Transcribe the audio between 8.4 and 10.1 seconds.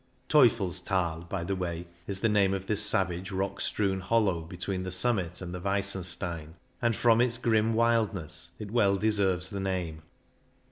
it well deserves the name.